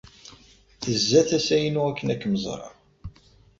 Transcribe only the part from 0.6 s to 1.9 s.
Tezza tasa-inu